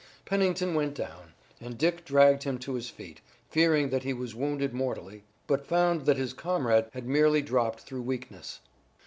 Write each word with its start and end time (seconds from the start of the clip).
Pennington 0.25 0.73
went 0.73 0.95
down, 0.95 1.33
and 1.59 1.77
Dick 1.77 2.03
dragged 2.05 2.41
him 2.41 2.57
to 2.57 2.73
his 2.73 2.89
feet, 2.89 3.21
fearing 3.51 3.91
that 3.91 4.01
he 4.01 4.13
was 4.13 4.33
wounded 4.33 4.73
mortally, 4.73 5.25
but 5.45 5.67
found 5.67 6.07
that 6.07 6.17
his 6.17 6.33
comrade 6.33 6.85
had 6.93 7.05
merely 7.05 7.43
dropped 7.43 7.81
through 7.81 8.01
weakness. 8.01 8.61